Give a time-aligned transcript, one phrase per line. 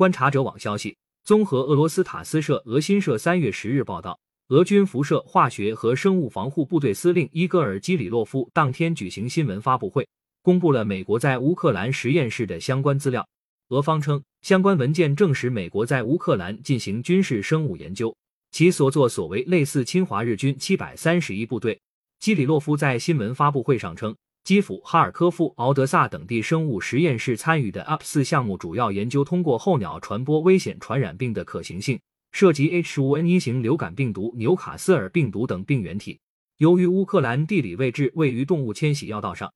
[0.00, 10.08] 观察者网消息，综合俄罗斯塔斯社、俄新社三月十日报道，俄军辐射化学和生物防护部队司令伊戈尔基里洛夫当天举行新闻发布会，
[10.40, 13.28] 公布了美国在乌克兰实验室的相关资料。
[13.68, 18.16] 俄方称，相关文件证实美国在乌克兰进行军事生物研究，
[18.52, 21.78] 其所作所为类似侵华日军七百三十一部队。
[22.20, 32.00] 基里洛夫在新闻发布会上称，基辅、哈尔科夫、敖德萨等地生物实验室参与的 UP 四项目主要研究通过候鸟传播危险传染病的可行性，
[32.32, 36.18] 涉及 H5N1 型流感病毒、纽卡斯尔病毒等病原体。
[36.56, 39.52] 由于乌克兰地理位置位于动物迁徙要道上，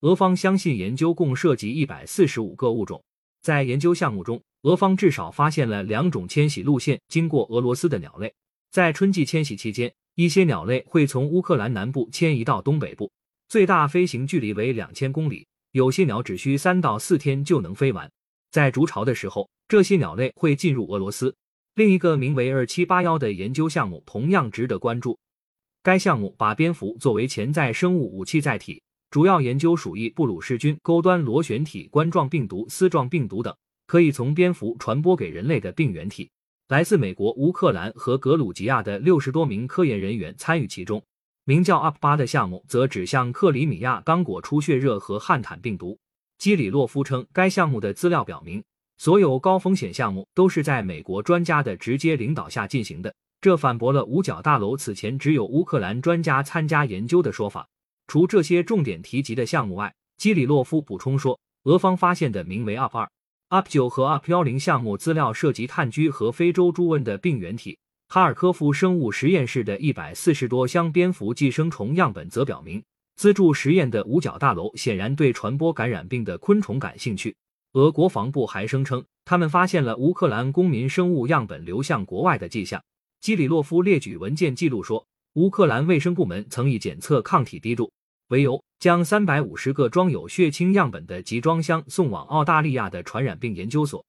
[0.00, 3.02] 俄方相信研究共涉及一百四十五个物种。
[3.42, 8.32] 在研究项目中，俄方至少发现了两种迁徙路线经过俄罗斯的鸟类。
[8.70, 13.10] 在春季迁徙期间，一些鸟类会从乌克兰南部迁移到东北部，
[13.52, 15.46] 最大飞行距离为两千公里。
[15.72, 18.10] 有些鸟只需三到四天就能飞完。
[18.50, 21.36] 在筑巢的时候，这些鸟类会进入俄罗斯。
[21.74, 25.18] 另一个名为二七八幺的研究项目同样值得关注。
[25.82, 28.82] 该项目把蝙蝠作为潜在生物武器载体。
[29.10, 33.54] 主要研究鼠疫、布鲁氏菌、钩端螺旋体冠状病毒、丝状病毒等
[33.86, 36.30] 可以从蝙蝠传播给人类的病原体。
[36.68, 41.04] 来自美国、乌克兰和格鲁吉亚的六十多名科研人员参与其中。
[41.44, 45.98] 名叫 UP 八的项目则指向克里米亚刚果出血热和汉坦病毒。
[46.38, 48.62] 基里洛夫称，该项目的资料表明，
[48.96, 57.68] 所有高风险项目都是在美国专家的直接领导下进行的，这反驳了五角大楼此前只有乌克兰专家参加研究的说法。
[58.06, 63.10] 除这些重点提及的项目外，基里洛夫补充说，俄方发现的名为 UP 二、
[63.48, 67.78] UP 九和 UP 幺零项目资料涉及炭疽和非洲猪瘟的病原体。
[68.14, 72.84] 哈尔科夫生物实验室的一百四十多箱蝙蝠寄生虫样本则表明，
[73.16, 77.34] 资助实验的五角大楼显然对传播感染病的昆虫感兴趣。
[77.72, 82.84] 俄国防部还声称，他们发现了乌克兰公民生物样本流向国外的迹象。
[83.22, 85.06] 基里洛夫列举文件记录说。
[85.36, 87.90] 乌克兰卫生部门曾以检测抗体滴度
[88.28, 94.04] 为由，将三百五十个装有血清样本的集装箱送往澳大利亚的传染病研究所，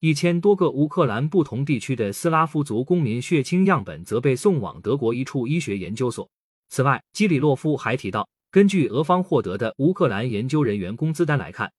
[0.00, 6.28] 一千多个乌克兰不同地区的斯拉夫族公民血清样本则被送往德国一处医学研究所。
[6.68, 11.72] 此外，基里洛夫还提到，根据俄方获得的乌克兰研究人员工资单来看，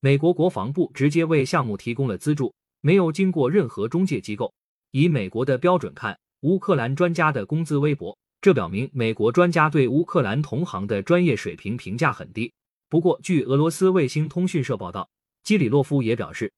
[0.00, 4.52] 美国国防部直接为项目提供了资助，没有经过任何中介机构。
[4.92, 8.16] 以美国的标准看，乌克兰专家的工资微薄。
[8.40, 12.52] 这表明美国专家对乌克兰同行的专业水平评价很低。
[12.90, 15.08] 不过，据俄罗斯卫星通讯社报道，
[15.42, 16.52] 基里洛夫也表示，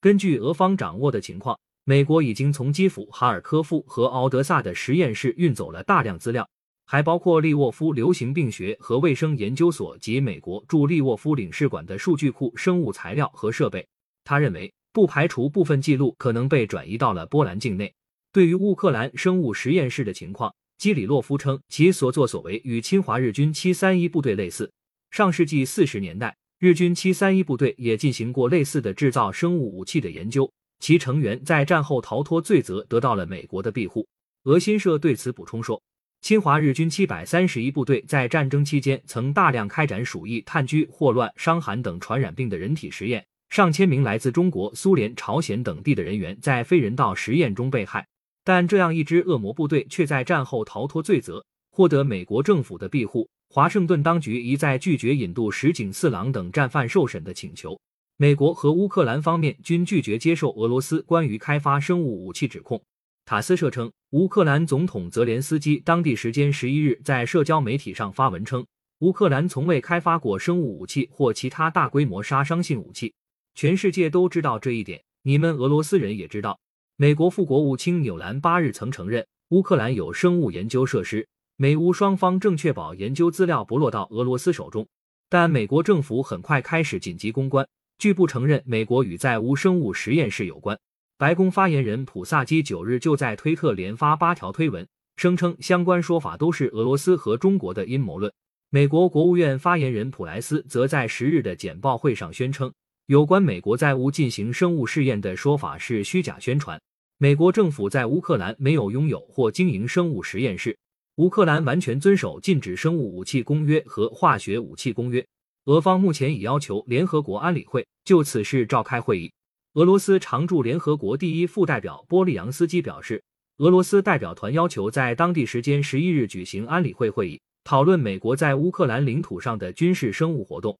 [0.00, 6.48] 根据俄方掌握的情况，美国已经从基辅、哈尔科夫和敖德萨的实验室运走了大量资料，
[6.86, 13.84] 还包括利沃夫流行病学和卫生研究所及美国驻利沃夫领事馆的数据库、生物材料和设备。
[14.22, 17.92] 他认为，不排除部分记录可能被转移到了波兰境内。
[18.30, 24.70] 对于乌克兰生物实验室的情况，基里洛夫称，其所作所为与侵华日军七三一部队类似。
[25.10, 34.04] 上世纪四十年代，日军七三一部队也进行过类似的制造生物武器的研究，其成员在战后逃脱罪责，得到了美国的庇护。
[34.42, 35.80] 俄新社对此补充说，
[36.20, 48.04] 侵华日军七百三十一部队在战争期间曾大量开展鼠疫、炭疽、霍乱、伤寒等传染病的人体实验，上千名来自中国、苏联、朝鲜等地的人员在非人道实验中被害。
[48.42, 51.44] 但这样一支恶魔部队却在战后逃脱罪责，
[51.78, 53.28] 获得美国政府的庇护。
[53.50, 57.80] 华盛顿当局一再拒绝引渡石井四郎等战犯受审的请求。
[58.16, 62.82] 美国和乌克兰方面均拒绝接受俄罗斯关于开发生物武器指控。
[63.24, 68.66] 塔斯社称，乌克兰总统泽连斯基当地时间十一日在社交媒体上发文称，
[68.98, 73.14] 乌克兰从未开发过生物武器或其他大规模杀伤性武器。
[73.54, 76.58] 全世界都知道这一点，你们俄罗斯人也知道。
[76.96, 81.24] 美国副国务卿纽兰八日曾承认，乌克兰有生物研究设施，
[81.60, 84.86] 美乌双方正确保研究资料不落到俄罗斯手中。
[85.28, 87.66] 但美国政府很快开始紧急公关，
[87.98, 90.78] 拒不承认美国与在乌生物实验室有关。
[91.16, 98.32] 白宫发言人普萨基九日就在推特连发八条推文，声称相关说法都是俄罗斯和中国的阴谋论。
[98.70, 102.72] 美国国务院发言人普莱斯则在十日的简报会上宣称，
[103.06, 106.80] 有关美国在乌进行生物试验的说法是虚假宣传。
[107.18, 110.78] 美国政府在乌克兰没有拥有或经营生物实验室。
[111.18, 115.26] 乌克兰完全遵守禁止生物武器公约和化学武器公约。
[115.64, 119.32] 俄方目前已要求联合国安理会就此事召开会议。
[119.74, 123.20] 俄罗斯常驻联合国第一副代表波利扬斯基表示，
[123.56, 130.78] 俄罗斯代表团要求在当地时间十一日举行安理会会议，讨论美国在乌克兰领土上的军事生物活动。